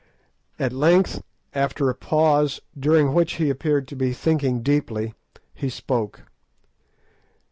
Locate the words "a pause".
1.87-2.59